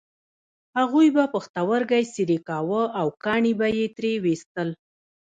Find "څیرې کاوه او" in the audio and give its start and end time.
2.13-3.07